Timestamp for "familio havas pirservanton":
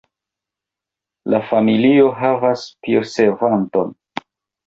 1.49-3.93